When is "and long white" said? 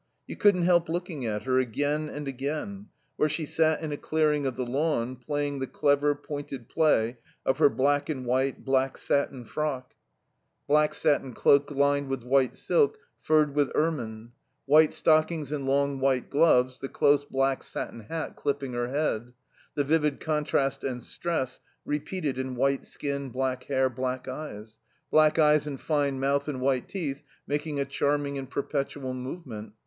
15.51-16.31